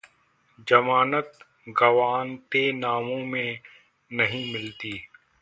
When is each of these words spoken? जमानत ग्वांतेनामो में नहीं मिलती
जमानत 0.67 1.31
ग्वांतेनामो 1.69 3.17
में 3.25 3.59
नहीं 4.11 4.53
मिलती 4.53 4.97